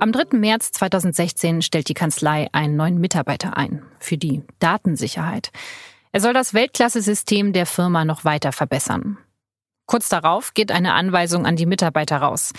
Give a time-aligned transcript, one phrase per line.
[0.00, 0.36] Am 3.
[0.38, 5.50] März 2016 stellt die Kanzlei einen neuen Mitarbeiter ein für die Datensicherheit.
[6.12, 9.18] Er soll das Weltklasse-System der Firma noch weiter verbessern.
[9.86, 12.52] Kurz darauf geht eine Anweisung an die Mitarbeiter raus.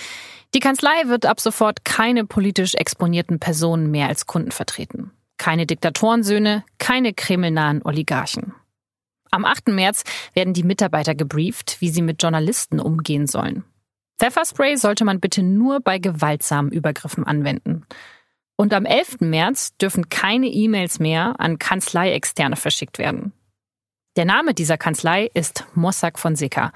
[0.54, 5.12] Die Kanzlei wird ab sofort keine politisch exponierten Personen mehr als Kunden vertreten.
[5.38, 8.54] Keine Diktatorensöhne, keine kremlnahen Oligarchen.
[9.32, 9.68] Am 8.
[9.68, 13.66] März werden die Mitarbeiter gebrieft, wie sie mit Journalisten umgehen sollen.
[14.20, 17.86] Pfefferspray sollte man bitte nur bei gewaltsamen Übergriffen anwenden.
[18.56, 19.20] Und am 11.
[19.20, 23.34] März dürfen keine E-Mails mehr an Kanzleiexterne verschickt werden.
[24.16, 26.72] Der Name dieser Kanzlei ist Mossack Fonseca.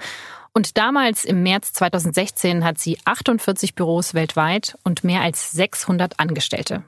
[0.52, 6.84] Und damals im März 2016 hat sie 48 Büros weltweit und mehr als 600 Angestellte.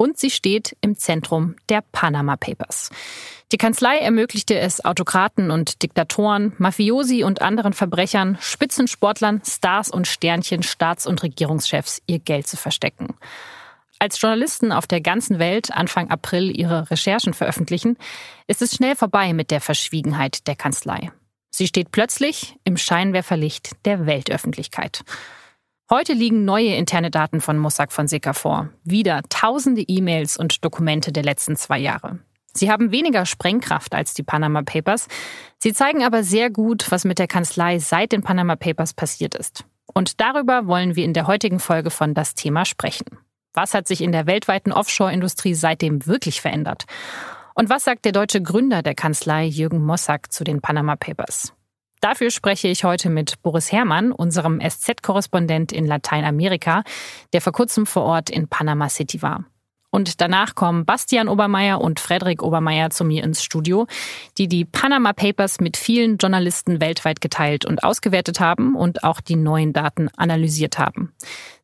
[0.00, 2.88] Und sie steht im Zentrum der Panama Papers.
[3.52, 10.62] Die Kanzlei ermöglichte es Autokraten und Diktatoren, Mafiosi und anderen Verbrechern, Spitzensportlern, Stars und Sternchen,
[10.62, 13.14] Staats- und Regierungschefs ihr Geld zu verstecken.
[13.98, 17.98] Als Journalisten auf der ganzen Welt Anfang April ihre Recherchen veröffentlichen,
[18.46, 21.12] ist es schnell vorbei mit der Verschwiegenheit der Kanzlei.
[21.50, 25.02] Sie steht plötzlich im Scheinwerferlicht der Weltöffentlichkeit.
[25.92, 28.68] Heute liegen neue interne Daten von Mossack Fonseca vor.
[28.84, 32.20] Wieder tausende E-Mails und Dokumente der letzten zwei Jahre.
[32.54, 35.08] Sie haben weniger Sprengkraft als die Panama Papers.
[35.58, 39.64] Sie zeigen aber sehr gut, was mit der Kanzlei seit den Panama Papers passiert ist.
[39.92, 43.06] Und darüber wollen wir in der heutigen Folge von Das Thema sprechen.
[43.52, 46.84] Was hat sich in der weltweiten Offshore-Industrie seitdem wirklich verändert?
[47.56, 51.52] Und was sagt der deutsche Gründer der Kanzlei Jürgen Mossack zu den Panama Papers?
[52.00, 56.82] Dafür spreche ich heute mit Boris Herrmann, unserem SZ-Korrespondent in Lateinamerika,
[57.32, 59.44] der vor kurzem vor Ort in Panama City war.
[59.90, 63.86] Und danach kommen Bastian Obermeier und Frederik Obermeier zu mir ins Studio,
[64.38, 69.36] die die Panama Papers mit vielen Journalisten weltweit geteilt und ausgewertet haben und auch die
[69.36, 71.12] neuen Daten analysiert haben.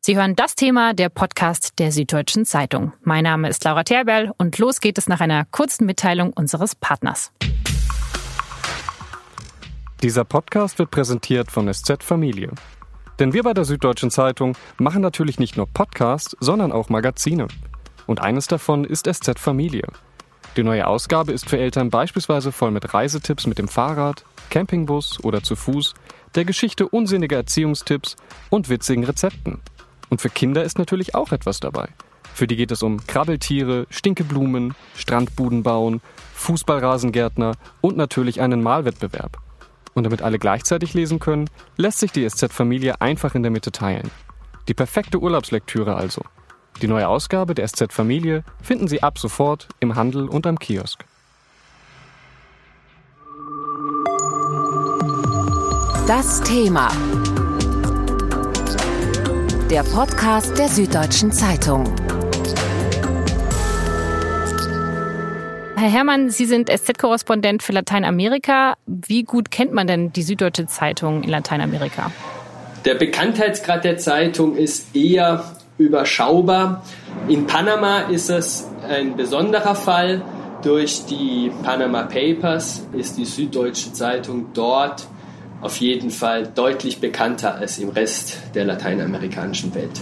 [0.01, 2.91] Sie hören das Thema der Podcast der Süddeutschen Zeitung.
[3.01, 7.31] Mein Name ist Laura Terberl und los geht es nach einer kurzen Mitteilung unseres Partners.
[10.03, 12.51] Dieser Podcast wird präsentiert von SZ Familie.
[13.17, 17.47] Denn wir bei der Süddeutschen Zeitung machen natürlich nicht nur Podcasts, sondern auch Magazine.
[18.05, 19.87] Und eines davon ist SZ Familie.
[20.55, 25.41] Die neue Ausgabe ist für Eltern beispielsweise voll mit Reisetipps mit dem Fahrrad, Campingbus oder
[25.41, 25.95] zu Fuß,
[26.35, 28.17] der Geschichte unsinniger Erziehungstipps
[28.51, 29.61] und witzigen Rezepten.
[30.09, 31.89] Und für Kinder ist natürlich auch etwas dabei.
[32.35, 36.01] Für die geht es um Krabbeltiere, Stinkeblumen, Strandbuden bauen,
[36.35, 39.39] Fußballrasengärtner und natürlich einen Malwettbewerb.
[39.97, 44.11] Und damit alle gleichzeitig lesen können, lässt sich die SZ-Familie einfach in der Mitte teilen.
[44.67, 46.21] Die perfekte Urlaubslektüre also.
[46.83, 51.03] Die neue Ausgabe der SZ-Familie finden Sie ab sofort im Handel und am Kiosk.
[56.05, 56.91] Das Thema.
[59.71, 61.85] Der Podcast der Süddeutschen Zeitung.
[65.79, 68.77] Herr Herrmann, Sie sind SZ-Korrespondent für Lateinamerika.
[68.87, 72.11] Wie gut kennt man denn die Süddeutsche Zeitung in Lateinamerika?
[72.83, 75.43] Der Bekanntheitsgrad der Zeitung ist eher
[75.77, 76.81] überschaubar.
[77.27, 80.23] In Panama ist es ein besonderer Fall.
[80.63, 85.05] Durch die Panama Papers ist die Süddeutsche Zeitung dort
[85.61, 90.01] auf jeden Fall deutlich bekannter als im Rest der lateinamerikanischen Welt.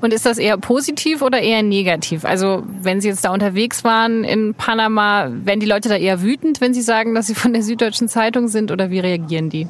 [0.00, 2.24] Und ist das eher positiv oder eher negativ?
[2.24, 6.60] Also wenn Sie jetzt da unterwegs waren in Panama, werden die Leute da eher wütend,
[6.60, 9.66] wenn Sie sagen, dass Sie von der Süddeutschen Zeitung sind oder wie reagieren die?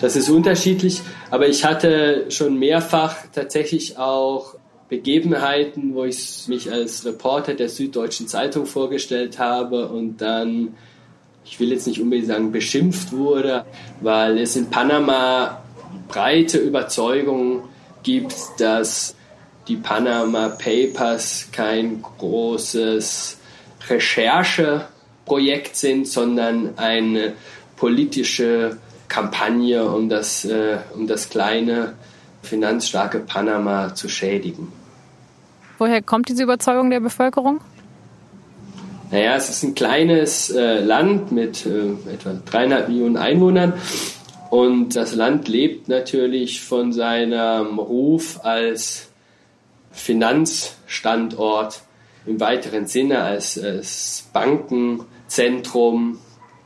[0.00, 4.54] Das ist unterschiedlich, aber ich hatte schon mehrfach tatsächlich auch
[4.88, 10.74] Begebenheiten, wo ich mich als Reporter der Süddeutschen Zeitung vorgestellt habe und dann,
[11.44, 13.64] ich will jetzt nicht unbedingt sagen, beschimpft wurde,
[14.00, 15.62] weil es in Panama
[16.06, 17.64] breite Überzeugung
[18.02, 19.14] gibt, dass
[19.68, 23.38] die Panama Papers kein großes
[23.88, 27.34] Rechercheprojekt sind, sondern eine
[27.76, 28.78] politische
[29.08, 31.94] Kampagne, um das, äh, um das kleine,
[32.42, 34.72] finanzstarke Panama zu schädigen.
[35.78, 37.60] Woher kommt diese Überzeugung der Bevölkerung?
[39.10, 43.72] Naja, es ist ein kleines äh, Land mit äh, etwa dreieinhalb Millionen Einwohnern
[44.50, 49.07] und das Land lebt natürlich von seinem Ruf als
[49.98, 51.82] Finanzstandort
[52.26, 56.18] im weiteren Sinne als, als Bankenzentrum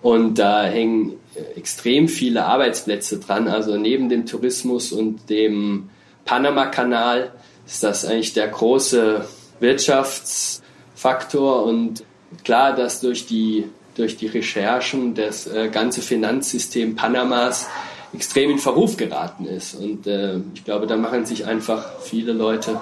[0.03, 1.19] und da hängen
[1.57, 3.49] extrem viele Arbeitsplätze dran.
[3.49, 5.89] Also neben dem Tourismus und dem
[6.25, 7.33] Panama-Kanal
[7.67, 9.27] ist das eigentlich der große
[9.61, 12.05] Wirtschaftsfaktor und
[12.45, 13.65] klar, dass durch die,
[13.95, 17.69] durch die Recherchen das äh, ganze Finanzsystem Panamas
[18.13, 19.75] extrem in Verruf geraten ist.
[19.75, 22.81] Und äh, ich glaube, da machen sich einfach viele Leute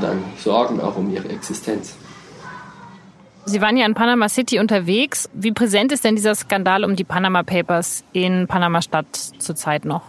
[0.00, 1.96] dann Sorgen auch um ihre Existenz.
[3.48, 5.28] Sie waren ja in Panama City unterwegs.
[5.32, 9.06] Wie präsent ist denn dieser Skandal um die Panama Papers in Panama-Stadt
[9.38, 10.02] zurzeit noch?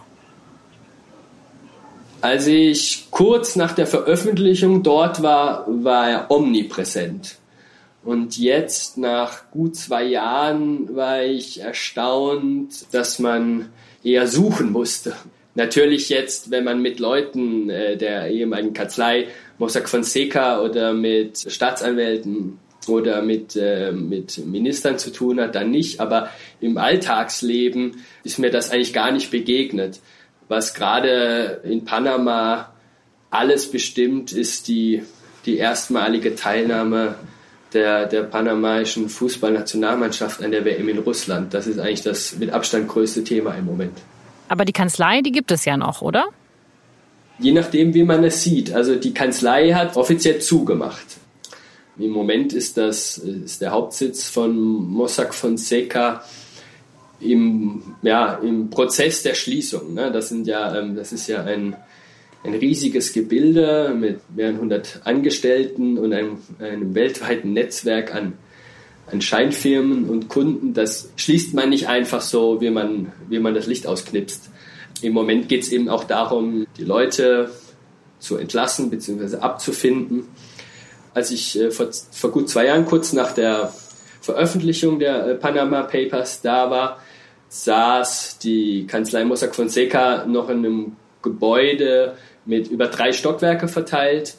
[2.20, 7.38] Als ich kurz nach der Veröffentlichung dort war, war er omnipräsent.
[8.02, 13.68] Und jetzt, nach gut zwei Jahren, war ich erstaunt, dass man
[14.02, 15.14] eher suchen musste.
[15.54, 22.58] Natürlich jetzt, wenn man mit Leuten äh, der ehemaligen Kanzlei Mossack Fonseca oder mit Staatsanwälten
[22.86, 26.00] oder mit, äh, mit Ministern zu tun hat, dann nicht.
[26.00, 30.00] Aber im Alltagsleben ist mir das eigentlich gar nicht begegnet.
[30.48, 32.72] Was gerade in Panama
[33.30, 35.02] alles bestimmt, ist die,
[35.44, 37.16] die erstmalige Teilnahme
[37.74, 41.52] der, der panamaischen Fußballnationalmannschaft an der WM in Russland.
[41.52, 43.98] Das ist eigentlich das mit Abstand größte Thema im Moment.
[44.48, 46.28] Aber die Kanzlei, die gibt es ja noch, oder?
[47.38, 48.72] Je nachdem, wie man es sieht.
[48.72, 51.06] Also die Kanzlei hat offiziell zugemacht.
[51.98, 56.22] Im Moment ist das ist der Hauptsitz von Mossack Fonseca
[57.20, 59.94] im, ja, im Prozess der Schließung.
[59.94, 60.12] Ne?
[60.12, 61.76] Das, sind ja, ähm, das ist ja ein,
[62.44, 68.34] ein riesiges Gebilde mit mehreren hundert Angestellten und einem, einem weltweiten Netzwerk an,
[69.10, 70.74] an Scheinfirmen und Kunden.
[70.74, 74.50] Das schließt man nicht einfach so, wie man, wie man das Licht ausknipst.
[75.02, 77.50] Im Moment geht es eben auch darum, die Leute
[78.18, 79.36] zu entlassen bzw.
[79.36, 80.28] abzufinden
[81.18, 83.72] als ich äh, vor, vor gut zwei Jahren, kurz nach der
[84.20, 86.98] Veröffentlichung der äh, Panama Papers da war,
[87.48, 92.14] saß die Kanzlei Mossack Fonseca noch in einem Gebäude
[92.44, 94.36] mit über drei Stockwerke verteilt.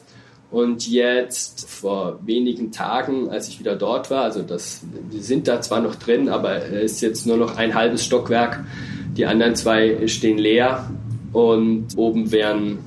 [0.50, 4.80] Und jetzt vor wenigen Tagen, als ich wieder dort war, also das,
[5.12, 8.64] die sind da zwar noch drin, aber es ist jetzt nur noch ein halbes Stockwerk.
[9.16, 10.90] Die anderen zwei stehen leer
[11.32, 12.78] und oben werden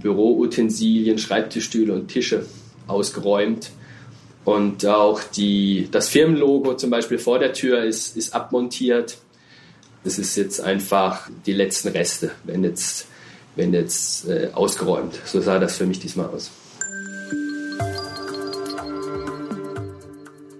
[0.00, 2.46] Büroutensilien, Schreibtischstühle und Tische
[2.86, 3.70] ausgeräumt.
[4.44, 9.18] Und auch die, das Firmenlogo zum Beispiel vor der Tür ist, ist abmontiert.
[10.04, 13.06] Das ist jetzt einfach die letzten Reste, wenn jetzt,
[13.54, 15.20] wenn jetzt äh, ausgeräumt.
[15.24, 16.50] So sah das für mich diesmal aus.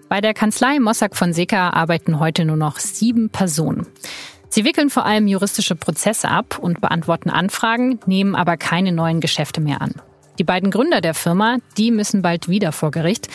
[0.09, 3.87] Bei der Kanzlei Mossack Fonseca arbeiten heute nur noch sieben Personen.
[4.55, 9.63] Sie wickeln vor allem juristische Prozesse ab und beantworten Anfragen, nehmen aber keine neuen Geschäfte
[9.63, 9.95] mehr an.
[10.39, 13.29] Die beiden Gründer der Firma, die müssen bald wieder vor Gericht.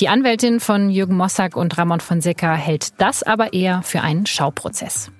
[0.00, 5.10] Die Anwältin von Jürgen Mossack und Ramon Fonseca hält das aber eher für einen Schauprozess.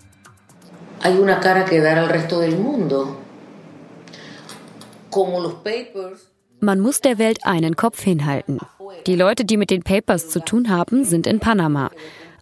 [6.61, 8.61] Man muss der Welt einen Kopf hinhalten.
[9.07, 11.91] Die Leute, die mit den Papers zu tun haben, sind in Panama.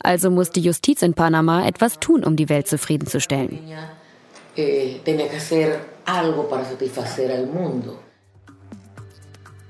[0.02, 3.58] Also muss die Justiz in Panama etwas tun, um die Welt zufriedenzustellen.
[4.56, 4.96] Eh,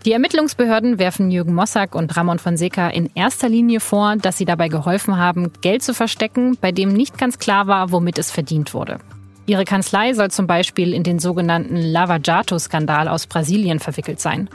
[0.05, 4.67] die Ermittlungsbehörden werfen Jürgen Mossack und Ramon Fonseca in erster Linie vor, dass sie dabei
[4.67, 8.99] geholfen haben, Geld zu verstecken, bei dem nicht ganz klar war, womit es verdient wurde.
[9.47, 14.49] Ihre Kanzlei soll zum Beispiel in den sogenannten Lava Jato-Skandal aus Brasilien verwickelt sein.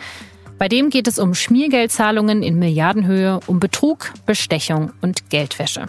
[0.58, 5.86] Bei dem geht es um Schmiergeldzahlungen in Milliardenhöhe, um Betrug, Bestechung und Geldwäsche.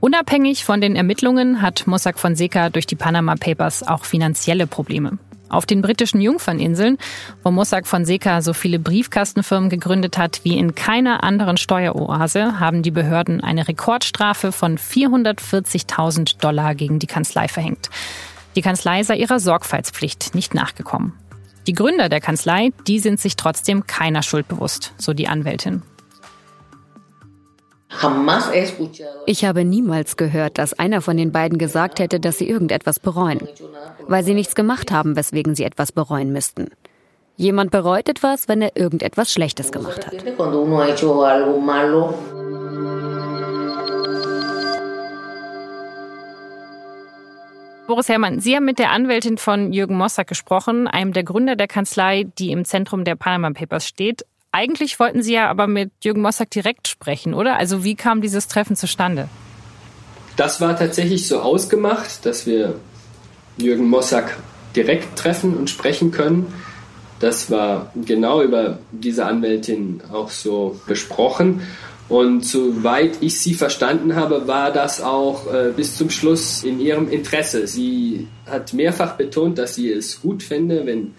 [0.00, 5.18] Unabhängig von den Ermittlungen hat Mossack Fonseca durch die Panama Papers auch finanzielle Probleme.
[5.48, 6.98] Auf den britischen Jungferninseln,
[7.42, 12.90] wo Mossack Fonseca so viele Briefkastenfirmen gegründet hat wie in keiner anderen Steueroase, haben die
[12.90, 17.88] Behörden eine Rekordstrafe von 440.000 Dollar gegen die Kanzlei verhängt.
[18.54, 21.14] Die Kanzlei sei ihrer Sorgfaltspflicht nicht nachgekommen.
[21.68, 25.82] Die Gründer der Kanzlei, die sind sich trotzdem keiner Schuld bewusst, so die Anwältin.
[29.26, 33.46] Ich habe niemals gehört, dass einer von den beiden gesagt hätte, dass sie irgendetwas bereuen,
[34.06, 36.68] weil sie nichts gemacht haben, weswegen sie etwas bereuen müssten.
[37.36, 40.14] Jemand bereut etwas, wenn er irgendetwas Schlechtes gemacht hat.
[47.88, 51.68] Boris Herrmann, Sie haben mit der Anwältin von Jürgen Mossack gesprochen, einem der Gründer der
[51.68, 54.26] Kanzlei, die im Zentrum der Panama Papers steht.
[54.52, 57.56] Eigentlich wollten Sie ja aber mit Jürgen Mossack direkt sprechen, oder?
[57.56, 59.30] Also wie kam dieses Treffen zustande?
[60.36, 62.74] Das war tatsächlich so ausgemacht, dass wir
[63.56, 64.36] Jürgen Mossack
[64.76, 66.52] direkt treffen und sprechen können.
[67.20, 71.62] Das war genau über diese Anwältin auch so besprochen.
[72.08, 77.10] Und soweit ich sie verstanden habe, war das auch äh, bis zum Schluss in ihrem
[77.10, 77.66] Interesse.
[77.66, 81.14] Sie hat mehrfach betont, dass sie es gut fände, wenn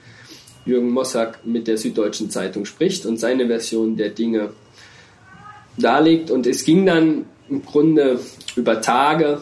[0.66, 4.50] Jürgen Mossack mit der Süddeutschen Zeitung spricht und seine Version der Dinge
[5.78, 6.32] darlegt.
[6.32, 8.20] Und es ging dann im Grunde
[8.56, 9.42] über Tage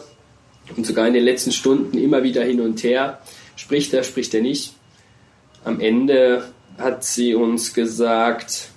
[0.76, 3.20] Und sogar in den letzten Stunden immer wieder hin und her.
[3.56, 4.74] Spricht er, spricht er nicht.
[5.64, 6.44] Am Ende
[6.76, 8.68] hat sie uns gesagt,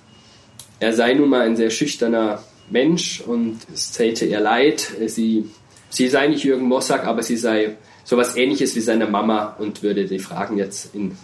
[0.80, 4.92] er sei nun mal ein sehr schüchterner Mensch und es täte ihr leid.
[5.08, 5.50] Sie,
[5.90, 10.06] sie sei nicht Jürgen Mossack, aber sie sei sowas ähnliches wie seine Mama und würde
[10.06, 11.18] die Fragen jetzt in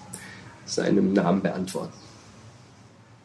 [0.66, 1.94] seinem Namen beantworten.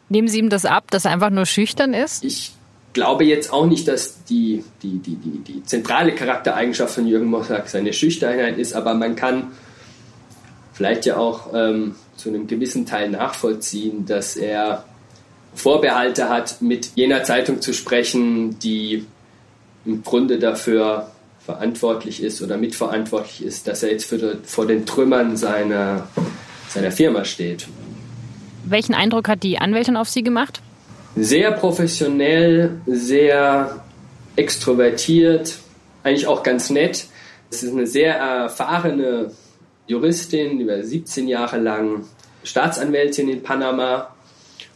[0.09, 2.23] Nehmen Sie ihm das ab, dass er einfach nur schüchtern ist?
[2.23, 2.51] Ich
[2.93, 7.67] glaube jetzt auch nicht, dass die, die, die, die, die zentrale Charaktereigenschaft von Jürgen Mossack
[7.67, 9.51] seine Schüchternheit ist, aber man kann
[10.73, 14.85] vielleicht ja auch ähm, zu einem gewissen Teil nachvollziehen, dass er
[15.55, 19.05] Vorbehalte hat, mit jener Zeitung zu sprechen, die
[19.85, 21.11] im Grunde dafür
[21.45, 26.07] verantwortlich ist oder mitverantwortlich ist, dass er jetzt für, vor den Trümmern seiner,
[26.69, 27.67] seiner Firma steht.
[28.65, 30.61] Welchen Eindruck hat die Anwältin auf Sie gemacht?
[31.15, 33.83] Sehr professionell, sehr
[34.35, 35.57] extrovertiert,
[36.03, 37.05] eigentlich auch ganz nett.
[37.51, 39.31] Es ist eine sehr erfahrene
[39.85, 42.05] Juristin, über 17 Jahre lang
[42.43, 44.12] Staatsanwältin in Panama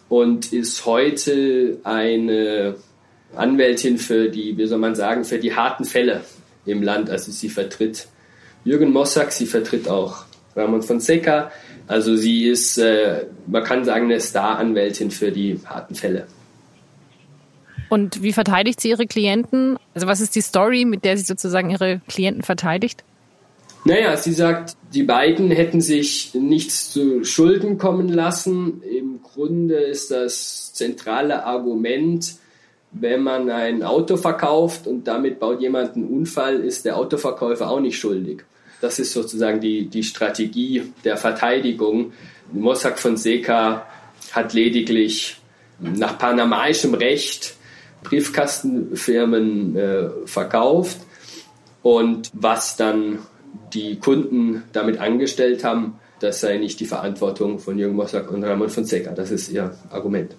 [0.10, 2.76] und ist heute eine
[3.36, 6.22] Anwältin für die, wie soll man sagen, für die harten Fälle
[6.66, 7.10] im Land.
[7.10, 8.08] Also sie vertritt
[8.64, 11.52] Jürgen Mossack, sie vertritt auch Ramon Fonseca.
[11.88, 16.28] Also sie ist, äh, man kann sagen, eine Star-Anwältin für die harten Fälle.
[17.90, 19.78] Und wie verteidigt sie ihre Klienten?
[19.94, 23.04] Also was ist die Story, mit der sie sozusagen ihre Klienten verteidigt?
[23.86, 28.82] Naja, sie sagt, die beiden hätten sich nichts zu Schulden kommen lassen.
[28.82, 32.36] Im Grunde ist das zentrale Argument,
[32.92, 37.80] wenn man ein Auto verkauft und damit baut jemand einen Unfall, ist der Autoverkäufer auch
[37.80, 38.44] nicht schuldig.
[38.82, 42.14] Das ist sozusagen die, die Strategie der Verteidigung.
[42.52, 43.88] Mossack Fonseca
[44.32, 45.38] hat lediglich
[45.80, 47.56] nach panamaischem Recht
[48.04, 50.98] Briefkastenfirmen äh, verkauft
[51.82, 53.20] und was dann
[53.74, 58.70] die Kunden damit angestellt haben, das sei nicht die Verantwortung von Jürgen Mossack und Ramon
[58.70, 59.12] Fonseca.
[59.12, 60.36] Das ist ihr Argument.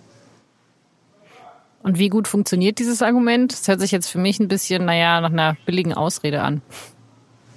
[1.82, 3.52] Und wie gut funktioniert dieses Argument?
[3.52, 6.60] Das hört sich jetzt für mich ein bisschen, naja, nach einer billigen Ausrede an.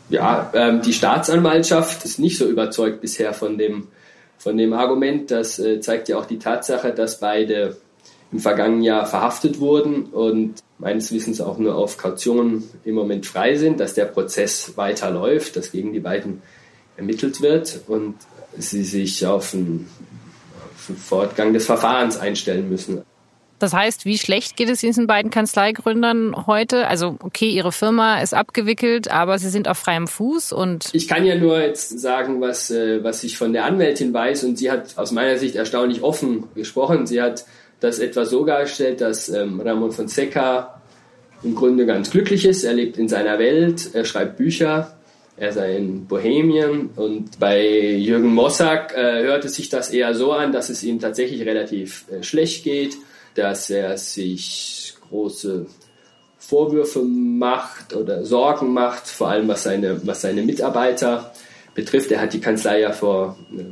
[0.10, 3.88] Ja, ähm, die Staatsanwaltschaft ist nicht so überzeugt bisher von dem,
[4.38, 5.32] von dem Argument.
[5.32, 7.78] Das äh, zeigt ja auch die Tatsache, dass beide
[8.32, 13.56] im vergangenen Jahr verhaftet wurden und meines Wissens auch nur auf Kaution im Moment frei
[13.56, 16.42] sind, dass der Prozess weiterläuft, dass gegen die beiden
[16.98, 18.16] ermittelt wird und
[18.58, 19.88] sie sich auf einen,
[20.66, 23.04] auf einen Fortgang des Verfahrens einstellen müssen.
[23.60, 26.88] Das heißt, wie schlecht geht es diesen beiden Kanzleigründern heute?
[26.88, 30.90] Also, okay, ihre Firma ist abgewickelt, aber sie sind auf freiem Fuß und.
[30.94, 34.58] Ich kann ja nur jetzt sagen, was, äh, was ich von der Anwältin weiß und
[34.58, 37.06] sie hat aus meiner Sicht erstaunlich offen gesprochen.
[37.06, 37.46] Sie hat
[37.82, 40.82] das etwa so dargestellt, dass ähm, Ramon Fonseca
[41.44, 42.64] im Grunde ganz glücklich ist.
[42.64, 44.96] Er lebt in seiner Welt, er schreibt Bücher,
[45.36, 50.32] er sei in Bohemien und bei Jürgen Mossack äh, hört es sich das eher so
[50.32, 52.96] an, dass es ihm tatsächlich relativ äh, schlecht geht,
[53.34, 55.66] dass er sich große
[56.38, 61.34] Vorwürfe macht oder Sorgen macht, vor allem was seine, was seine Mitarbeiter
[61.74, 62.12] betrifft.
[62.12, 63.64] Er hat die Kanzlei ja vor äh,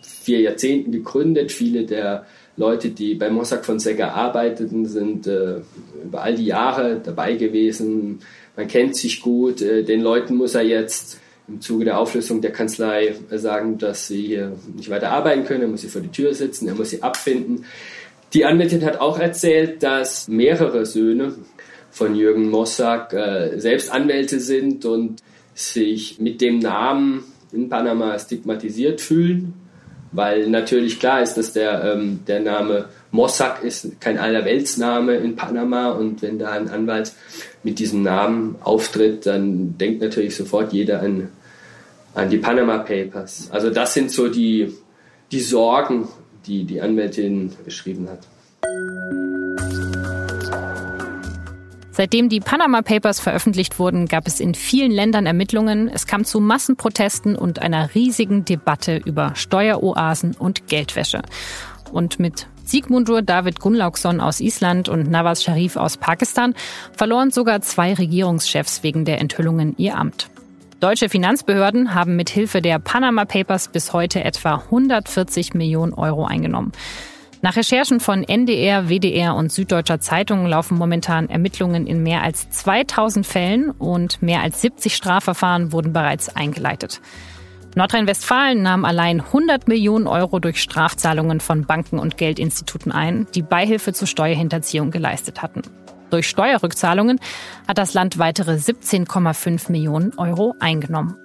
[0.00, 1.52] vier Jahrzehnten gegründet.
[1.52, 2.24] Viele der
[2.56, 5.56] Leute, die bei Mossack Fonseca arbeiteten, sind äh,
[6.04, 8.20] über all die Jahre dabei gewesen.
[8.56, 9.60] Man kennt sich gut.
[9.60, 14.22] Äh, den Leuten muss er jetzt im Zuge der Auflösung der Kanzlei sagen, dass sie
[14.22, 15.62] hier nicht weiter arbeiten können.
[15.62, 17.64] Er muss sie vor die Tür sitzen, er muss sie abfinden.
[18.32, 21.34] Die Anwältin hat auch erzählt, dass mehrere Söhne
[21.90, 25.22] von Jürgen Mossack äh, selbst Anwälte sind und
[25.54, 29.63] sich mit dem Namen in Panama stigmatisiert fühlen
[30.14, 35.90] weil natürlich klar ist, dass der, ähm, der Name Mossack ist kein Allerweltsname in Panama
[35.90, 37.12] und wenn da ein Anwalt
[37.62, 41.28] mit diesem Namen auftritt, dann denkt natürlich sofort jeder an,
[42.14, 43.48] an die Panama Papers.
[43.50, 44.72] Also das sind so die,
[45.32, 46.08] die Sorgen,
[46.46, 48.20] die die Anwältin beschrieben hat.
[51.96, 55.88] Seitdem die Panama Papers veröffentlicht wurden, gab es in vielen Ländern Ermittlungen.
[55.88, 61.22] Es kam zu Massenprotesten und einer riesigen Debatte über Steueroasen und Geldwäsche.
[61.92, 66.54] Und mit Sigmundur David Gunnlaugsson aus Island und Nawaz Sharif aus Pakistan
[66.96, 70.30] verloren sogar zwei Regierungschefs wegen der Enthüllungen ihr Amt.
[70.80, 76.72] Deutsche Finanzbehörden haben mit Hilfe der Panama Papers bis heute etwa 140 Millionen Euro eingenommen.
[77.44, 83.26] Nach Recherchen von NDR, WDR und Süddeutscher Zeitung laufen momentan Ermittlungen in mehr als 2000
[83.26, 87.02] Fällen und mehr als 70 Strafverfahren wurden bereits eingeleitet.
[87.74, 93.92] Nordrhein-Westfalen nahm allein 100 Millionen Euro durch Strafzahlungen von Banken und Geldinstituten ein, die Beihilfe
[93.92, 95.60] zur Steuerhinterziehung geleistet hatten.
[96.08, 97.20] Durch Steuerrückzahlungen
[97.68, 101.16] hat das Land weitere 17,5 Millionen Euro eingenommen.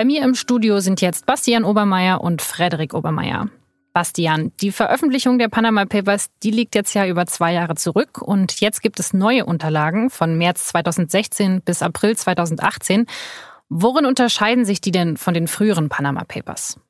[0.00, 3.50] Bei mir im Studio sind jetzt Bastian Obermeier und Frederik Obermeier.
[3.92, 8.62] Bastian, die Veröffentlichung der Panama Papers, die liegt jetzt ja über zwei Jahre zurück und
[8.62, 13.04] jetzt gibt es neue Unterlagen von März 2016 bis April 2018.
[13.68, 16.80] Worin unterscheiden sich die denn von den früheren Panama Papers?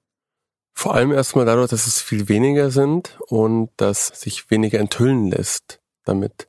[0.73, 5.81] Vor allem erstmal dadurch, dass es viel weniger sind und dass sich weniger enthüllen lässt
[6.05, 6.47] damit.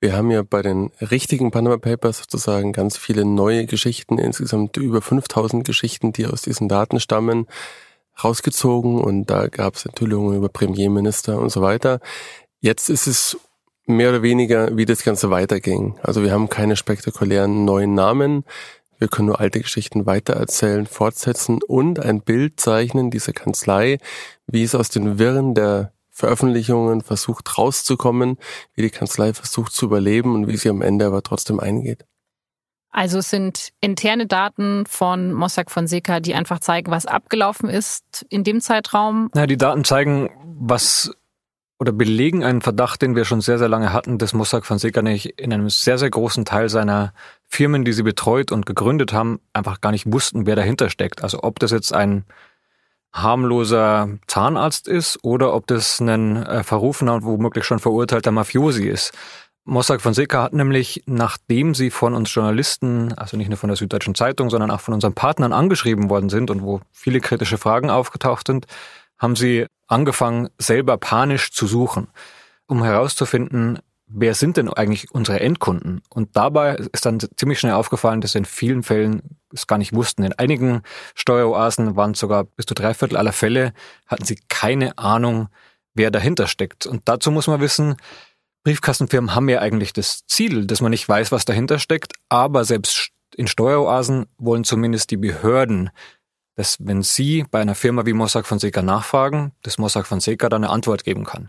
[0.00, 5.02] Wir haben ja bei den richtigen Panama Papers sozusagen ganz viele neue Geschichten, insgesamt über
[5.02, 7.46] 5000 Geschichten, die aus diesen Daten stammen
[8.24, 12.00] rausgezogen und da gab es Enthüllungen über Premierminister und so weiter.
[12.60, 13.38] Jetzt ist es
[13.86, 15.98] mehr oder weniger, wie das Ganze weiterging.
[16.02, 18.44] Also wir haben keine spektakulären neuen Namen.
[18.98, 23.98] Wir können nur alte Geschichten weitererzählen, fortsetzen und ein Bild zeichnen dieser Kanzlei,
[24.46, 28.38] wie es aus den Wirren der Veröffentlichungen versucht rauszukommen,
[28.74, 32.04] wie die Kanzlei versucht zu überleben und wie sie am Ende aber trotzdem eingeht.
[32.92, 38.42] Also es sind interne Daten von Mossack Fonseca, die einfach zeigen, was abgelaufen ist in
[38.42, 39.30] dem Zeitraum.
[39.34, 41.12] Ja, die Daten zeigen, was
[41.78, 45.40] oder belegen einen Verdacht, den wir schon sehr, sehr lange hatten, dass Mossack Fonseca nicht
[45.40, 47.14] in einem sehr, sehr großen Teil seiner
[47.46, 51.24] Firmen, die sie betreut und gegründet haben, einfach gar nicht wussten, wer dahinter steckt.
[51.24, 52.26] Also ob das jetzt ein
[53.12, 59.12] harmloser Zahnarzt ist oder ob das ein äh, verrufener und womöglich schon verurteilter Mafiosi ist.
[59.64, 64.14] Mossack Fonseca hat nämlich, nachdem sie von uns Journalisten, also nicht nur von der Süddeutschen
[64.14, 68.46] Zeitung, sondern auch von unseren Partnern angeschrieben worden sind und wo viele kritische Fragen aufgetaucht
[68.46, 68.66] sind,
[69.18, 72.08] haben sie angefangen, selber panisch zu suchen,
[72.66, 76.02] um herauszufinden, wer sind denn eigentlich unsere Endkunden?
[76.08, 80.22] Und dabei ist dann ziemlich schnell aufgefallen, dass in vielen Fällen es gar nicht wussten.
[80.22, 80.82] In einigen
[81.14, 83.72] Steueroasen waren sogar bis zu drei Viertel aller Fälle,
[84.06, 85.48] hatten sie keine Ahnung,
[85.94, 86.86] wer dahinter steckt.
[86.86, 87.96] Und dazu muss man wissen,
[88.64, 93.10] Briefkastenfirmen haben ja eigentlich das Ziel, dass man nicht weiß, was dahinter steckt, aber selbst
[93.36, 95.90] in Steueroasen wollen zumindest die Behörden,
[96.56, 100.72] dass wenn sie bei einer Firma wie Mossack Fonseca nachfragen, dass Mossack Fonseca dann eine
[100.72, 101.48] Antwort geben kann.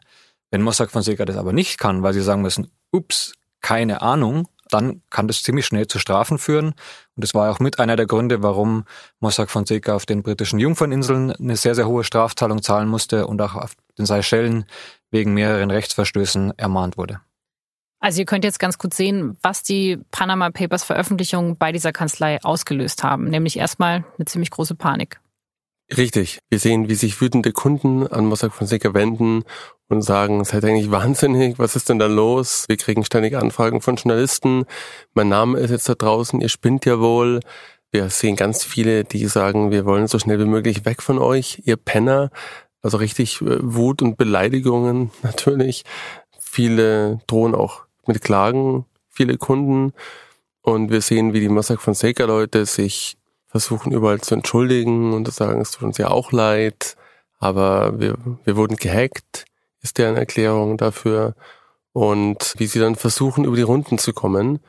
[0.52, 5.02] Wenn Mossack Fonseca das aber nicht kann, weil sie sagen müssen, ups, keine Ahnung, dann
[5.10, 6.68] kann das ziemlich schnell zu Strafen führen.
[7.16, 8.86] Und das war auch mit einer der Gründe, warum
[9.20, 13.56] Mossack Fonseca auf den britischen Jungferninseln eine sehr, sehr hohe Strafzahlung zahlen musste und auch
[13.56, 14.66] auf den Seychellen
[15.12, 17.22] wegen mehreren Rechtsverstößen ermahnt wurde.
[18.00, 22.42] Also ihr könnt jetzt ganz gut sehen, was die Panama Papers Veröffentlichung bei dieser Kanzlei
[22.42, 25.21] ausgelöst haben, nämlich erstmal eine ziemlich große Panik.
[25.96, 26.40] Richtig.
[26.50, 29.44] Wir sehen, wie sich wütende Kunden an Mossack Fonseca wenden
[29.90, 32.66] und sagen, ist eigentlich wahnsinnig, was ist denn da los?
[32.70, 34.66] Wir kriegen ständig Anfragen von Journalisten,
[35.14, 37.42] mein Name ist jetzt da draußen, ihr spinnt ja wohl.
[37.92, 41.64] Wir sehen ganz viele, die sagen, wir wollen so schnell wie möglich weg von euch,
[41.66, 42.32] ihr Penner.
[42.82, 45.84] Also richtig äh, Wut und Beleidigungen natürlich.
[46.40, 49.92] Viele drohen auch mit Klagen, viele Kunden.
[50.62, 53.18] Und wir sehen, wie die Mossack Fonseca-Leute sich
[53.52, 56.96] versuchen überall zu entschuldigen und zu sagen, es tut uns ja auch leid,
[57.38, 59.46] aber wir, wir wurden gehackt,
[59.82, 61.36] ist deren Erklärung dafür.
[61.92, 64.62] Und wie sie dann versuchen, über die Runden zu kommen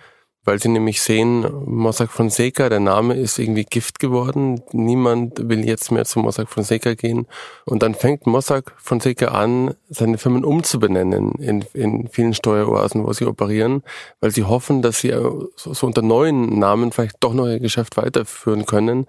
[0.44, 4.61] weil sie nämlich sehen, Mossack Fonseca, der Name ist irgendwie Gift geworden.
[4.72, 7.28] Niemand will jetzt mehr zu Mossack Fonseca gehen.
[7.64, 13.24] Und dann fängt Mossack Fonseca an, seine Firmen umzubenennen in, in vielen Steueroasen, wo sie
[13.24, 13.85] operieren,
[14.20, 17.96] weil sie hoffen, dass sie so, so unter neuen Namen vielleicht doch noch ihr Geschäft
[17.96, 19.07] weiterführen können.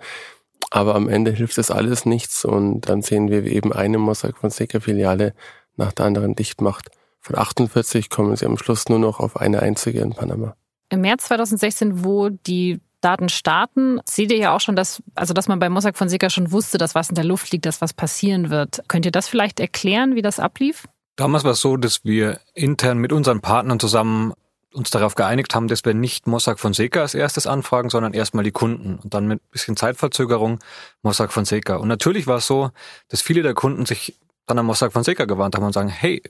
[0.70, 4.80] Aber am Ende hilft das alles nichts und dann sehen wir, eben eine Mossack Fonseca
[4.80, 5.34] Filiale
[5.78, 6.92] nach der anderen dicht macht.
[7.22, 10.56] Von 48 kommen sie am Schluss nur noch auf eine einzige in Panama
[10.94, 15.48] im März 2016, wo die Daten starten, seht ihr ja auch schon, dass, also dass
[15.48, 18.50] man bei Mossack Fonseca schon wusste, dass was in der Luft liegt, dass was passieren
[18.50, 18.82] wird.
[18.88, 20.88] Könnt ihr das vielleicht erklären, wie das ablief?
[21.16, 24.34] Damals war es so, dass wir intern mit unseren Partnern zusammen
[24.72, 28.52] uns darauf geeinigt haben, dass wir nicht Mossack Fonseca als erstes anfragen, sondern erstmal die
[28.52, 30.60] Kunden und dann mit ein bisschen Zeitverzögerung
[31.04, 31.76] Mossack Fonseca.
[31.76, 32.72] Und natürlich war es so,
[33.10, 36.24] dass viele der Kunden sich dann an Mossack Fonseca gewarnt haben und sagen, hey,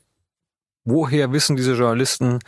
[0.83, 2.39] woher wissen diese Journalisten,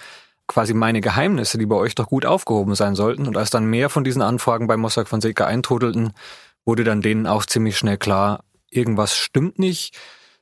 [0.47, 3.27] quasi meine Geheimnisse, die bei euch doch gut aufgehoben sein sollten.
[3.27, 6.13] Und als dann mehr von diesen Anfragen bei Mossack Fonseca eintrudelten,
[6.65, 9.97] wurde dann denen auch ziemlich schnell klar, irgendwas stimmt nicht.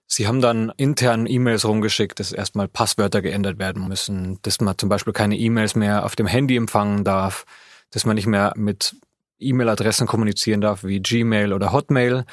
[0.07, 4.89] Sie haben dann intern E-Mails rumgeschickt, dass erstmal Passwörter geändert werden müssen, dass man zum
[4.89, 7.45] Beispiel keine E-Mails mehr auf dem Handy empfangen darf,
[7.89, 8.95] dass man nicht mehr mit
[9.39, 12.25] E-Mail-Adressen kommunizieren darf wie Gmail oder Hotmail.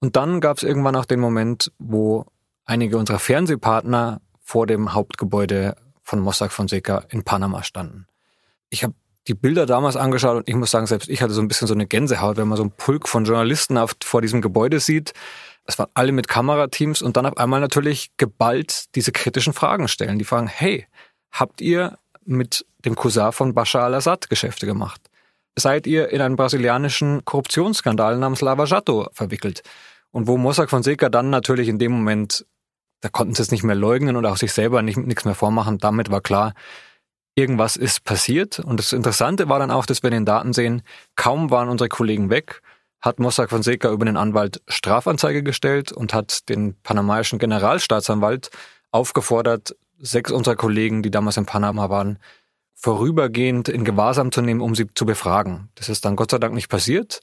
[0.00, 2.24] Und dann gab es irgendwann auch den Moment, wo
[2.64, 5.76] einige unserer Fernsehpartner vor dem Hauptgebäude
[6.08, 8.06] von Mossack Fonseca in Panama standen.
[8.70, 8.94] Ich habe
[9.26, 11.74] die Bilder damals angeschaut und ich muss sagen, selbst ich hatte so ein bisschen so
[11.74, 15.12] eine Gänsehaut, wenn man so einen Pulk von Journalisten auf, vor diesem Gebäude sieht.
[15.66, 20.18] es waren alle mit Kamerateams und dann auf einmal natürlich geballt diese kritischen Fragen stellen.
[20.18, 20.86] Die fragen, hey,
[21.30, 25.02] habt ihr mit dem Cousin von Bashar al-Assad Geschäfte gemacht?
[25.56, 29.62] Seid ihr in einen brasilianischen Korruptionsskandal namens Lava Jato verwickelt?
[30.10, 32.46] Und wo Mossack Fonseca dann natürlich in dem Moment,
[33.00, 35.78] da konnten sie es nicht mehr leugnen und auch sich selber nicht, nichts mehr vormachen.
[35.78, 36.54] Damit war klar,
[37.34, 38.58] irgendwas ist passiert.
[38.58, 40.82] Und das Interessante war dann auch, dass wir in den Daten sehen,
[41.14, 42.62] kaum waren unsere Kollegen weg,
[43.00, 48.50] hat Mossack Fonseca über den Anwalt Strafanzeige gestellt und hat den panamaischen Generalstaatsanwalt
[48.90, 52.18] aufgefordert, sechs unserer Kollegen, die damals in Panama waren,
[52.74, 55.68] vorübergehend in Gewahrsam zu nehmen, um sie zu befragen.
[55.74, 57.20] Das ist dann Gott sei Dank nicht passiert.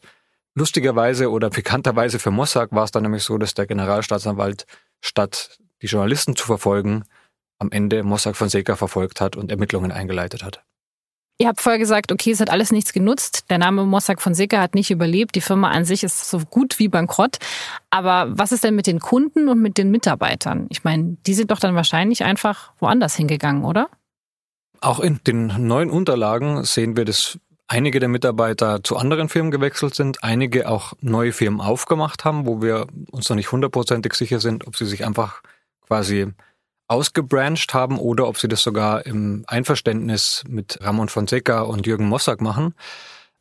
[0.53, 4.65] Lustigerweise oder pikanterweise für Mossack war es dann nämlich so, dass der Generalstaatsanwalt
[5.01, 7.03] statt die Journalisten zu verfolgen,
[7.59, 10.63] am Ende Mossack Fonseca verfolgt hat und Ermittlungen eingeleitet hat.
[11.38, 13.45] Ihr habt vorher gesagt, okay, es hat alles nichts genutzt.
[13.49, 15.35] Der Name Mossack Fonseca hat nicht überlebt.
[15.35, 17.39] Die Firma an sich ist so gut wie bankrott.
[17.89, 20.67] Aber was ist denn mit den Kunden und mit den Mitarbeitern?
[20.69, 23.89] Ich meine, die sind doch dann wahrscheinlich einfach woanders hingegangen, oder?
[24.79, 29.93] Auch in den neuen Unterlagen sehen wir, dass einige der Mitarbeiter zu anderen Firmen gewechselt
[29.93, 34.67] sind, einige auch neue Firmen aufgemacht haben, wo wir uns noch nicht hundertprozentig sicher sind,
[34.67, 35.41] ob sie sich einfach
[35.88, 36.28] quasi
[36.88, 42.41] ausgebrancht haben oder ob sie das sogar im Einverständnis mit Ramon Fonseca und Jürgen Mossack
[42.41, 42.76] machen.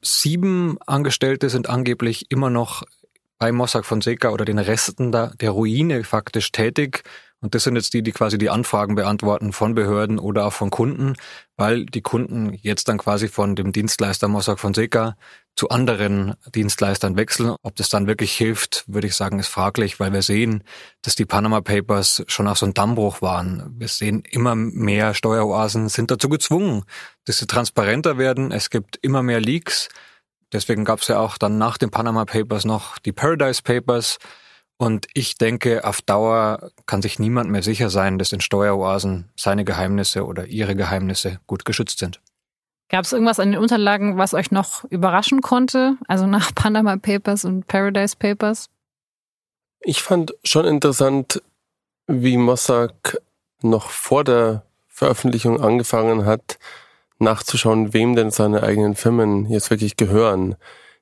[0.01, 2.83] Sieben Angestellte sind angeblich immer noch
[3.39, 7.03] bei Mossack Fonseca oder den Resten der, der Ruine faktisch tätig
[7.45, 10.71] und das sind jetzt die, die quasi die Anfragen beantworten von Behörden oder auch von
[10.71, 11.13] Kunden,
[11.59, 15.15] weil die Kunden jetzt dann quasi von dem Dienstleister Mossack Fonseca
[15.57, 17.55] zu anderen Dienstleistern wechseln.
[17.63, 20.65] Ob das dann wirklich hilft, würde ich sagen, ist fraglich, weil wir sehen,
[21.03, 23.75] dass die Panama Papers schon auch so ein Dammbruch waren.
[23.79, 26.85] Wir sehen immer mehr Steueroasen sind dazu gezwungen,
[27.25, 28.51] dass sie transparenter werden.
[28.51, 29.89] Es gibt immer mehr Leaks.
[30.53, 34.19] Deswegen gab es ja auch dann nach den Panama Papers noch die Paradise Papers
[34.77, 39.65] und ich denke, auf Dauer kann sich niemand mehr sicher sein, dass in Steueroasen seine
[39.65, 42.21] Geheimnisse oder ihre Geheimnisse gut geschützt sind.
[42.95, 45.97] Gab es irgendwas an den Unterlagen, was euch noch überraschen konnte?
[46.07, 48.69] Also nach Panama Papers und Paradise Papers?
[49.81, 51.43] Ich fand schon interessant,
[52.07, 53.19] wie Mossack
[53.63, 56.61] noch vor der Veröffentlichung angefangen hat,
[57.19, 60.55] nachzuschauen, wem denn seine eigenen Firmen jetzt wirklich gehören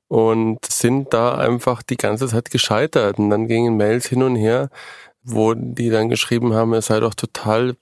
[0.09, 3.19] und sind da einfach die ganze Zeit gescheitert.
[3.19, 4.71] Und dann gingen Mails hin und her,
[5.25, 7.77] wo die dann geschrieben haben, es sei doch total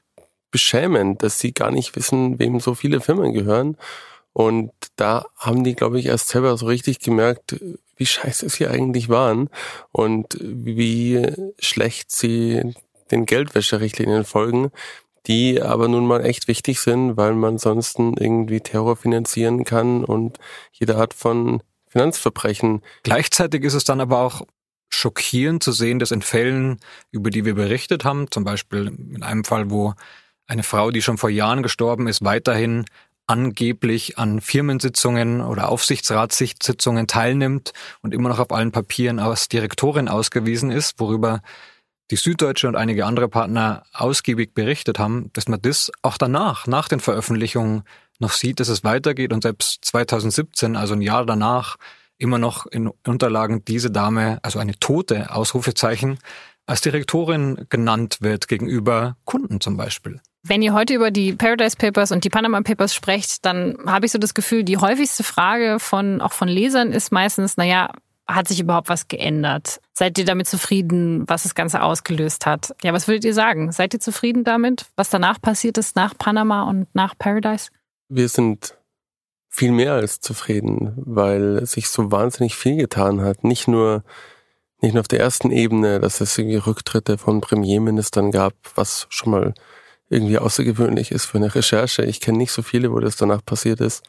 [0.50, 3.76] beschämend, dass sie gar nicht wissen, wem so viele Firmen gehören.
[4.32, 7.56] Und da haben die, glaube ich, erst selber so richtig gemerkt,
[7.96, 9.50] wie scheiße sie eigentlich waren
[9.92, 11.26] und wie
[11.58, 12.74] schlecht sie
[13.10, 14.70] den Geldwäscherichtlinien folgen,
[15.26, 20.38] die aber nun mal echt wichtig sind, weil man sonst irgendwie Terror finanzieren kann und
[20.72, 22.82] jede Art von Finanzverbrechen.
[23.02, 24.46] Gleichzeitig ist es dann aber auch
[24.88, 26.78] schockierend zu sehen, dass in Fällen,
[27.10, 29.94] über die wir berichtet haben, zum Beispiel in einem Fall, wo
[30.50, 32.84] eine Frau, die schon vor Jahren gestorben ist, weiterhin
[33.26, 40.72] angeblich an Firmensitzungen oder Aufsichtsratssitzungen teilnimmt und immer noch auf allen Papieren als Direktorin ausgewiesen
[40.72, 41.40] ist, worüber
[42.10, 46.88] die Süddeutsche und einige andere Partner ausgiebig berichtet haben, dass man das auch danach, nach
[46.88, 47.84] den Veröffentlichungen
[48.18, 51.76] noch sieht, dass es weitergeht und selbst 2017, also ein Jahr danach,
[52.18, 56.18] immer noch in Unterlagen diese Dame, also eine tote Ausrufezeichen,
[56.66, 60.20] als Direktorin genannt wird gegenüber Kunden zum Beispiel.
[60.42, 64.12] Wenn ihr heute über die Paradise Papers und die Panama Papers sprecht, dann habe ich
[64.12, 67.90] so das Gefühl, die häufigste Frage von, auch von Lesern ist meistens, naja,
[68.26, 69.80] hat sich überhaupt was geändert?
[69.92, 72.74] Seid ihr damit zufrieden, was das Ganze ausgelöst hat?
[72.82, 73.72] Ja, was würdet ihr sagen?
[73.72, 77.70] Seid ihr zufrieden damit, was danach passiert ist, nach Panama und nach Paradise?
[78.10, 78.76] wir sind
[79.48, 83.44] viel mehr als zufrieden, weil sich so wahnsinnig viel getan hat.
[83.44, 84.04] Nicht nur,
[84.80, 89.30] nicht nur auf der ersten Ebene, dass es irgendwie Rücktritte von Premierministern gab, was schon
[89.32, 89.54] mal
[90.10, 92.02] irgendwie außergewöhnlich ist für eine Recherche.
[92.02, 94.02] Ich kenne nicht so viele, wo das danach passiert ist.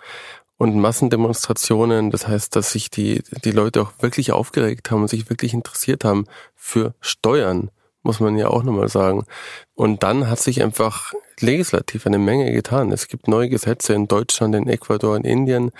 [0.58, 5.30] Und Massendemonstrationen, das heißt, dass sich die, die Leute auch wirklich aufgeregt haben und sich
[5.30, 7.72] wirklich interessiert haben für Steuern
[8.04, 9.26] muss man ja auch nochmal sagen.
[9.74, 12.92] Und dann hat sich einfach legislativ eine Menge getan.
[12.92, 15.72] Es gibt neue Gesetze in Deutschland, in Ecuador, in Indien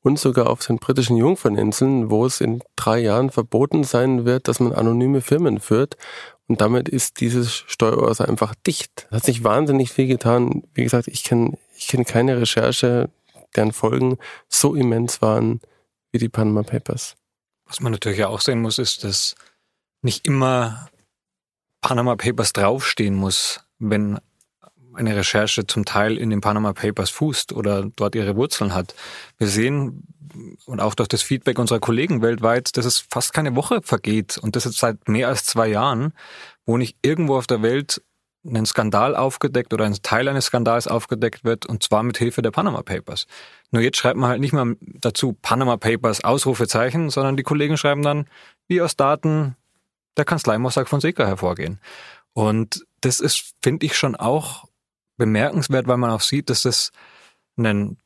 [0.00, 4.60] und sogar auf den britischen Jungferninseln, wo es in drei Jahren verboten sein wird, dass
[4.60, 5.96] man anonyme Firmen führt.
[6.46, 9.06] Und damit ist dieses Steueroaser einfach dicht.
[9.10, 10.62] Es hat sich wahnsinnig viel getan.
[10.72, 13.10] Wie gesagt, ich kenne ich kenn keine Recherche,
[13.54, 15.60] deren Folgen so immens waren
[16.10, 17.16] wie die Panama Papers.
[17.66, 19.36] Was man natürlich auch sehen muss, ist, dass
[20.00, 20.88] nicht immer
[21.80, 24.18] Panama Papers draufstehen muss, wenn
[24.94, 28.94] eine Recherche zum Teil in den Panama Papers fußt oder dort ihre Wurzeln hat.
[29.38, 30.02] Wir sehen
[30.66, 34.56] und auch durch das Feedback unserer Kollegen weltweit, dass es fast keine Woche vergeht und
[34.56, 36.12] das jetzt seit mehr als zwei Jahren,
[36.66, 38.02] wo nicht irgendwo auf der Welt
[38.44, 42.50] ein Skandal aufgedeckt oder ein Teil eines Skandals aufgedeckt wird und zwar mit Hilfe der
[42.50, 43.26] Panama Papers.
[43.70, 48.02] Nur jetzt schreibt man halt nicht mehr dazu Panama Papers Ausrufezeichen, sondern die Kollegen schreiben
[48.02, 48.26] dann,
[48.68, 49.56] wie aus Daten
[50.16, 51.80] der Kanzlei Mossack Fonseca hervorgehen.
[52.32, 54.64] Und das ist, finde ich, schon auch
[55.16, 56.92] bemerkenswert, weil man auch sieht, dass das
[57.56, 57.98] ein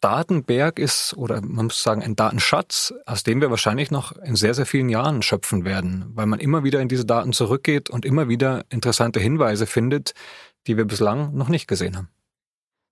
[0.00, 4.52] Datenberg ist oder man muss sagen ein Datenschatz, aus dem wir wahrscheinlich noch in sehr,
[4.52, 8.28] sehr vielen Jahren schöpfen werden, weil man immer wieder in diese Daten zurückgeht und immer
[8.28, 10.12] wieder interessante Hinweise findet,
[10.66, 12.08] die wir bislang noch nicht gesehen haben.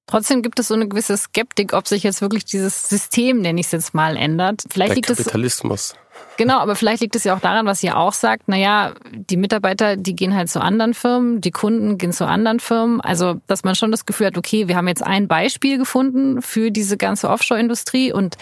[0.07, 3.67] Trotzdem gibt es so eine gewisse Skeptik, ob sich jetzt wirklich dieses System, nenne ich
[3.67, 4.63] es jetzt mal, ändert.
[4.71, 5.95] Vielleicht Der liegt Kapitalismus.
[5.95, 8.49] Es, genau, aber vielleicht liegt es ja auch daran, was ihr auch sagt.
[8.49, 13.01] Naja, die Mitarbeiter, die gehen halt zu anderen Firmen, die Kunden gehen zu anderen Firmen.
[13.01, 16.71] Also, dass man schon das Gefühl hat, okay, wir haben jetzt ein Beispiel gefunden für
[16.71, 18.37] diese ganze Offshore-Industrie und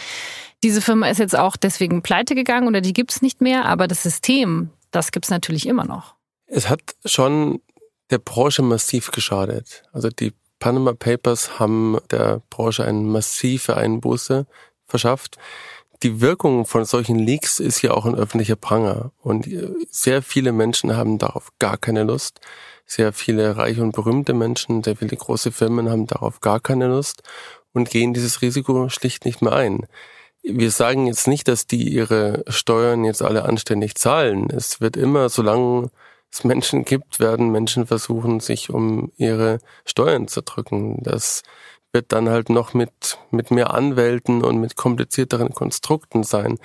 [0.63, 3.87] diese Firma ist jetzt auch deswegen pleite gegangen oder die gibt es nicht mehr, aber
[3.87, 6.15] das System, das gibt es natürlich immer noch.
[6.47, 7.61] Es hat schon
[8.11, 9.85] der Branche massiv geschadet.
[9.93, 14.47] Also die Panama Papers haben der Branche eine massive Einbuße
[14.87, 15.39] verschafft.
[16.03, 19.11] Die Wirkung von solchen Leaks ist ja auch ein öffentlicher Pranger.
[19.21, 19.49] Und
[19.91, 22.41] sehr viele Menschen haben darauf gar keine Lust.
[22.87, 27.23] Sehr viele reiche und berühmte Menschen, sehr viele große Firmen haben darauf gar keine Lust
[27.73, 29.87] und gehen dieses Risiko schlicht nicht mehr ein.
[30.43, 34.49] Wir sagen jetzt nicht, dass die ihre Steuern jetzt alle anständig zahlen.
[34.51, 35.91] Es wird immer, solange
[36.33, 41.03] es Menschen gibt, werden Menschen versuchen, sich um ihre Steuern zu drücken.
[41.03, 41.43] Das
[41.93, 46.59] wird dann halt noch mit, mit mehr Anwälten und mit komplizierteren Konstrukten sein.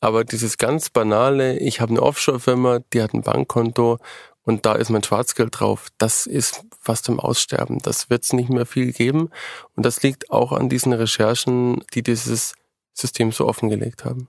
[0.00, 3.98] Aber dieses ganz banale, ich habe eine Offshore-Firma, die hat ein Bankkonto
[4.44, 7.78] und da ist mein Schwarzgeld drauf, das ist fast im Aussterben.
[7.78, 9.30] Das wird es nicht mehr viel geben.
[9.76, 12.54] Und das liegt auch an diesen Recherchen, die dieses
[12.92, 14.28] System so offengelegt haben.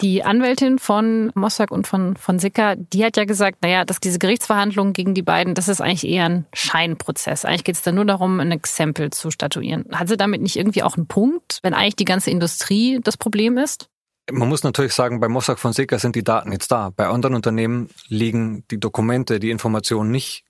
[0.00, 4.18] Die Anwältin von Mossack und von, von Sicker, die hat ja gesagt, naja, dass diese
[4.18, 7.44] Gerichtsverhandlungen gegen die beiden, das ist eigentlich eher ein Scheinprozess.
[7.44, 9.84] Eigentlich geht es da nur darum, ein Exempel zu statuieren.
[9.92, 13.58] Hat sie damit nicht irgendwie auch einen Punkt, wenn eigentlich die ganze Industrie das Problem
[13.58, 13.90] ist?
[14.30, 16.90] Man muss natürlich sagen, bei Mossack Fonseca sind die Daten jetzt da.
[16.90, 20.44] Bei anderen Unternehmen liegen die Dokumente, die Informationen nicht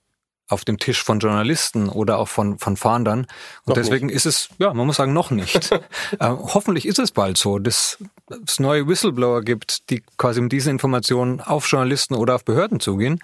[0.47, 3.21] auf dem Tisch von Journalisten oder auch von, von Fahndern.
[3.21, 3.29] Und
[3.67, 4.15] noch deswegen nicht.
[4.15, 5.71] ist es, ja, man muss sagen, noch nicht.
[5.71, 5.79] äh,
[6.19, 7.97] hoffentlich ist es bald so, dass
[8.45, 13.19] es neue Whistleblower gibt, die quasi mit diesen Informationen auf Journalisten oder auf Behörden zugehen.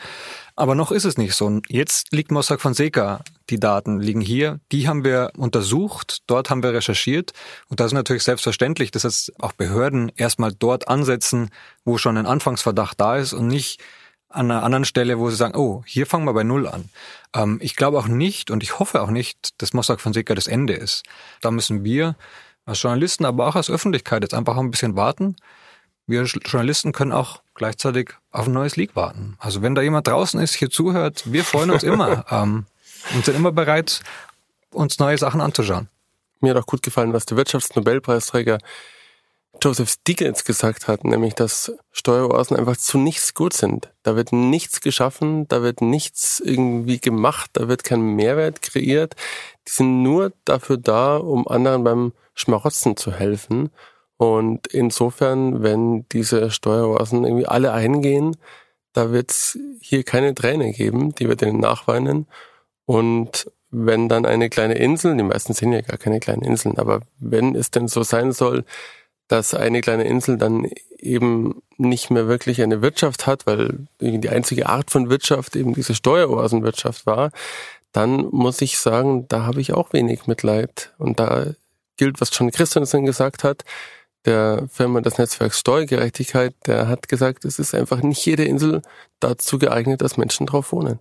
[0.55, 1.61] Aber noch ist es nicht so.
[1.67, 6.73] Jetzt liegt Mossack Fonseca, die Daten liegen hier, die haben wir untersucht, dort haben wir
[6.73, 7.33] recherchiert.
[7.69, 11.51] Und das ist natürlich selbstverständlich, dass jetzt auch Behörden erstmal dort ansetzen,
[11.85, 13.79] wo schon ein Anfangsverdacht da ist und nicht
[14.29, 16.89] an einer anderen Stelle, wo sie sagen, oh, hier fangen wir bei Null an.
[17.33, 20.73] Ähm, ich glaube auch nicht und ich hoffe auch nicht, dass Mossack Fonseca das Ende
[20.73, 21.03] ist.
[21.41, 22.15] Da müssen wir
[22.65, 25.37] als Journalisten, aber auch als Öffentlichkeit jetzt einfach ein bisschen warten.
[26.05, 29.35] Wir Journalisten können auch gleichzeitig auf ein neues Leak warten.
[29.39, 32.65] Also wenn da jemand draußen ist, hier zuhört, wir freuen uns immer ähm,
[33.13, 34.01] und sind immer bereit,
[34.71, 35.89] uns neue Sachen anzuschauen.
[36.39, 38.59] Mir hat auch gut gefallen, was der Wirtschaftsnobelpreisträger
[39.61, 43.91] Joseph Stiglitz gesagt hat, nämlich dass Steueroasen einfach zu nichts gut sind.
[44.03, 49.15] Da wird nichts geschaffen, da wird nichts irgendwie gemacht, da wird kein Mehrwert kreiert.
[49.67, 53.69] Die sind nur dafür da, um anderen beim Schmarotzen zu helfen.
[54.17, 58.35] Und insofern, wenn diese Steueroasen irgendwie alle eingehen,
[58.93, 62.27] da wird es hier keine Träne geben, die wird ihnen nachweinen.
[62.85, 67.01] Und wenn dann eine kleine Insel, die meisten sind ja gar keine kleinen Inseln, aber
[67.19, 68.63] wenn es denn so sein soll,
[69.27, 74.67] dass eine kleine Insel dann eben nicht mehr wirklich eine Wirtschaft hat, weil die einzige
[74.67, 77.31] Art von Wirtschaft eben diese Steueroasenwirtschaft war,
[77.91, 80.93] dann muss ich sagen, da habe ich auch wenig Mitleid.
[80.97, 81.47] Und da
[81.97, 83.63] gilt, was John Christensen gesagt hat,
[84.25, 88.81] der Firma des Netzwerks Steuergerechtigkeit, der hat gesagt, es ist einfach nicht jede Insel
[89.19, 90.99] dazu geeignet, dass Menschen drauf wohnen.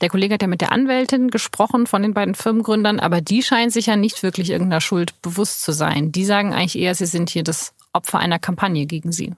[0.00, 3.72] Der Kollege hat ja mit der Anwältin gesprochen von den beiden Firmengründern, aber die scheint
[3.72, 6.12] sich ja nicht wirklich irgendeiner Schuld bewusst zu sein.
[6.12, 9.34] Die sagen eigentlich eher, sie sind hier das Opfer einer Kampagne gegen sie.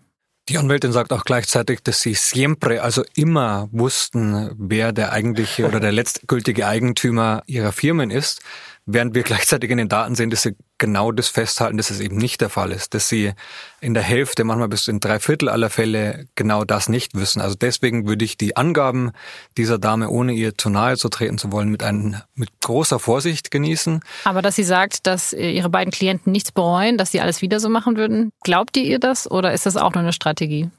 [0.49, 5.81] Die Anwältin sagt auch gleichzeitig, dass sie siempre, also immer wussten, wer der eigentliche oder
[5.81, 8.43] der letztgültige Eigentümer ihrer Firmen ist.
[8.89, 12.17] Während wir gleichzeitig in den Daten sehen, dass sie genau das festhalten, dass es eben
[12.17, 13.33] nicht der Fall ist, dass sie
[13.81, 17.41] in der Hälfte, manchmal bis in drei Viertel aller Fälle genau das nicht wissen.
[17.41, 19.11] Also deswegen würde ich die Angaben
[19.57, 23.51] dieser Dame, ohne ihr zu nahe zu treten zu wollen, mit, einem, mit großer Vorsicht
[23.51, 24.03] genießen.
[24.23, 27.69] Aber dass sie sagt, dass ihre beiden Klienten nichts bereuen, dass sie alles wieder so
[27.69, 30.71] machen würden, glaubt ihr ihr das oder ist das auch nur eine Strategie?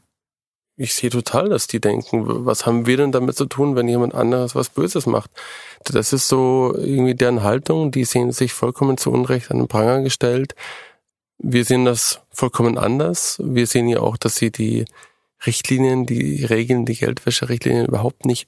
[0.77, 4.13] Ich sehe total, dass die denken, was haben wir denn damit zu tun, wenn jemand
[4.13, 5.31] anderes was Böses macht?
[5.83, 10.03] Das ist so irgendwie deren Haltung, die sehen sich vollkommen zu Unrecht an den Pranger
[10.03, 10.53] gestellt.
[11.39, 13.41] Wir sehen das vollkommen anders.
[13.43, 14.85] Wir sehen ja auch, dass sie die
[15.45, 18.47] Richtlinien, die Regeln, die Geldwäsche-Richtlinien überhaupt nicht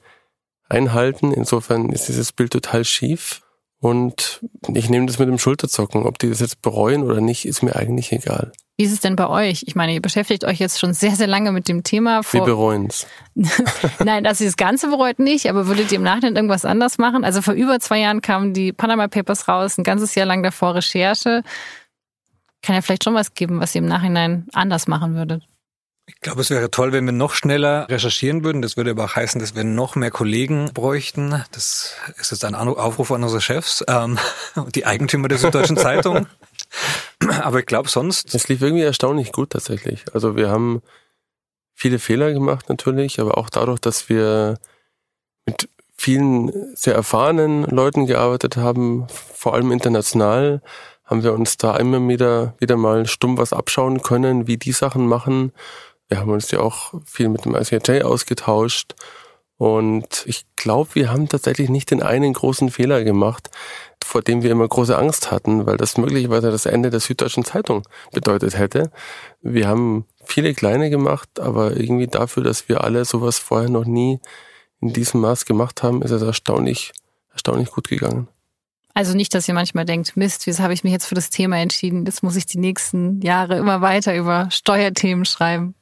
[0.67, 1.31] einhalten.
[1.31, 3.41] Insofern ist dieses Bild total schief.
[3.79, 4.41] Und
[4.73, 6.05] ich nehme das mit dem Schulterzocken.
[6.05, 8.51] Ob die das jetzt bereuen oder nicht, ist mir eigentlich egal.
[8.79, 9.65] Wie ist es denn bei euch?
[9.67, 12.23] Ich meine, ihr beschäftigt euch jetzt schon sehr, sehr lange mit dem Thema.
[12.23, 13.07] Vor Wir bereuen es.
[13.99, 17.25] Nein, dass ihr das Ganze bereut nicht, aber würdet ihr im Nachhinein irgendwas anders machen?
[17.25, 20.75] Also vor über zwei Jahren kamen die Panama Papers raus, ein ganzes Jahr lang davor
[20.75, 21.43] Recherche.
[22.61, 25.43] Kann ja vielleicht schon was geben, was ihr im Nachhinein anders machen würdet.
[26.05, 28.61] Ich glaube, es wäre toll, wenn wir noch schneller recherchieren würden.
[28.61, 31.43] Das würde aber auch heißen, dass wir noch mehr Kollegen bräuchten.
[31.51, 34.17] Das ist jetzt ein Aufruf an unsere Chefs, ähm,
[34.73, 36.27] die Eigentümer der Süddeutschen Zeitung.
[37.41, 38.34] Aber ich glaube sonst.
[38.34, 40.05] Es lief irgendwie erstaunlich gut tatsächlich.
[40.13, 40.82] Also wir haben
[41.73, 44.58] viele Fehler gemacht natürlich, aber auch dadurch, dass wir
[45.45, 50.62] mit vielen sehr erfahrenen Leuten gearbeitet haben, vor allem international,
[51.05, 55.08] haben wir uns da immer wieder, wieder mal stumm was abschauen können, wie die Sachen
[55.08, 55.53] machen
[56.10, 58.95] wir haben uns ja auch viel mit dem ICJ ausgetauscht.
[59.58, 63.49] Und ich glaube, wir haben tatsächlich nicht den einen großen Fehler gemacht,
[64.03, 67.83] vor dem wir immer große Angst hatten, weil das möglicherweise das Ende der Süddeutschen Zeitung
[68.12, 68.91] bedeutet hätte.
[69.41, 74.19] Wir haben viele kleine gemacht, aber irgendwie dafür, dass wir alle sowas vorher noch nie
[74.81, 76.91] in diesem Maß gemacht haben, ist es erstaunlich,
[77.31, 78.27] erstaunlich gut gegangen.
[78.93, 81.57] Also nicht, dass ihr manchmal denkt, Mist, wieso habe ich mich jetzt für das Thema
[81.57, 82.05] entschieden?
[82.05, 85.75] Jetzt muss ich die nächsten Jahre immer weiter über Steuerthemen schreiben.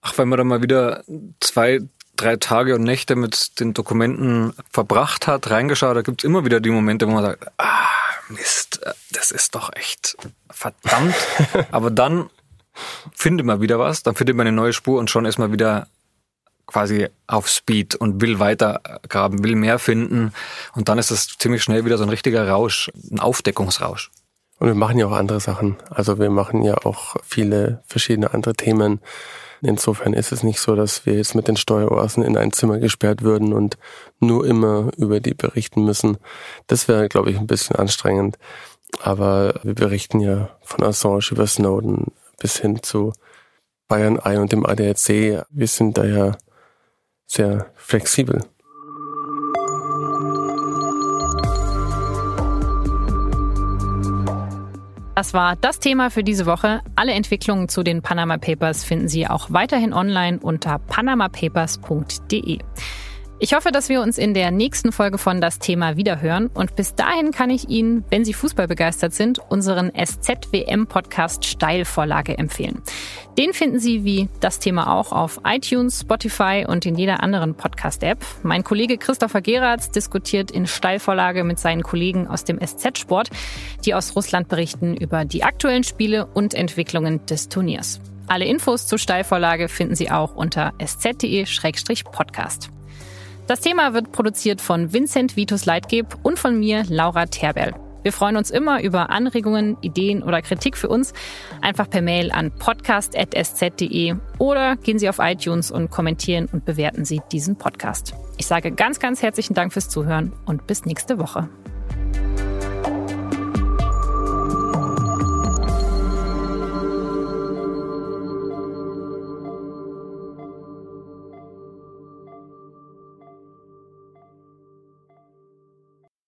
[0.00, 1.02] Ach, wenn man dann mal wieder
[1.40, 1.80] zwei,
[2.16, 6.70] drei Tage und Nächte mit den Dokumenten verbracht hat, reingeschaut, da gibt's immer wieder die
[6.70, 7.86] Momente, wo man sagt, ah,
[8.28, 8.80] Mist,
[9.12, 10.16] das ist doch echt
[10.50, 11.14] verdammt.
[11.70, 12.28] Aber dann
[13.14, 15.86] findet man wieder was, dann findet man eine neue Spur und schon ist man wieder
[16.66, 20.32] quasi auf Speed und will weitergraben, will mehr finden.
[20.74, 24.10] Und dann ist das ziemlich schnell wieder so ein richtiger Rausch, ein Aufdeckungsrausch.
[24.58, 25.76] Und wir machen ja auch andere Sachen.
[25.90, 29.00] Also wir machen ja auch viele verschiedene andere Themen.
[29.66, 33.22] Insofern ist es nicht so, dass wir jetzt mit den Steueroasen in ein Zimmer gesperrt
[33.22, 33.76] würden und
[34.20, 36.18] nur immer über die berichten müssen.
[36.68, 38.38] Das wäre, glaube ich, ein bisschen anstrengend.
[39.00, 43.12] Aber wir berichten ja von Assange über Snowden bis hin zu
[43.88, 45.44] Bayern Eye und dem ADAC.
[45.50, 46.38] Wir sind da ja
[47.26, 48.44] sehr flexibel.
[55.16, 56.82] Das war das Thema für diese Woche.
[56.94, 62.58] Alle Entwicklungen zu den Panama Papers finden Sie auch weiterhin online unter panamapapers.de.
[63.38, 66.46] Ich hoffe, dass wir uns in der nächsten Folge von das Thema wiederhören.
[66.46, 72.80] Und bis dahin kann ich Ihnen, wenn Sie Fußball begeistert sind, unseren SZWM-Podcast Steilvorlage empfehlen.
[73.36, 78.24] Den finden Sie wie das Thema auch auf iTunes, Spotify und in jeder anderen Podcast-App.
[78.42, 83.28] Mein Kollege Christopher Geratz diskutiert in Steilvorlage mit seinen Kollegen aus dem SZ-Sport,
[83.84, 88.00] die aus Russland berichten über die aktuellen Spiele und Entwicklungen des Turniers.
[88.28, 92.70] Alle Infos zur Steilvorlage finden Sie auch unter sz.de-podcast.
[93.46, 97.74] Das Thema wird produziert von Vincent Vitus Leitgeb und von mir, Laura Terberl.
[98.02, 101.12] Wir freuen uns immer über Anregungen, Ideen oder Kritik für uns.
[101.60, 107.20] Einfach per Mail an podcast.sz.de oder gehen Sie auf iTunes und kommentieren und bewerten Sie
[107.30, 108.14] diesen Podcast.
[108.36, 111.48] Ich sage ganz, ganz herzlichen Dank fürs Zuhören und bis nächste Woche.